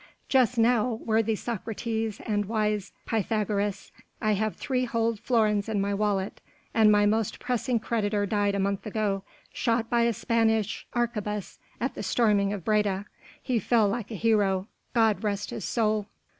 "Just 0.29 0.57
now, 0.57 0.95
worthy 1.05 1.35
Socrates 1.35 2.19
and 2.25 2.45
wise 2.45 2.91
Pythagoras, 3.05 3.91
I 4.19 4.31
have 4.31 4.55
three 4.55 4.85
whole 4.85 5.15
florins 5.15 5.69
in 5.69 5.79
my 5.79 5.93
wallet, 5.93 6.41
and 6.73 6.91
my 6.91 7.05
most 7.05 7.39
pressing 7.39 7.79
creditor 7.79 8.25
died 8.25 8.55
a 8.55 8.59
month 8.59 8.87
ago 8.87 9.21
shot 9.53 9.91
by 9.91 10.01
a 10.01 10.13
Spanish 10.13 10.87
arquebuse 10.95 11.59
at 11.79 11.93
the 11.93 12.01
storming 12.01 12.51
of 12.51 12.65
Breda 12.65 13.05
he 13.43 13.59
fell 13.59 13.87
like 13.89 14.09
a 14.09 14.15
hero 14.15 14.67
God 14.95 15.23
rest 15.23 15.51
his 15.51 15.65
soul! 15.65 16.07